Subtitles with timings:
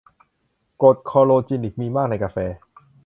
[0.81, 2.37] กรดคลอโรจีนิค มีมากในกาแฟ